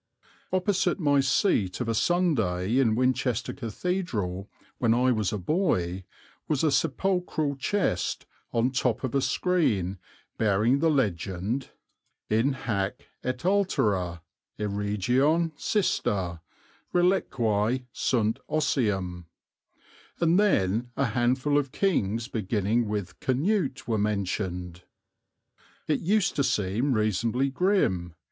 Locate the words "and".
20.19-20.39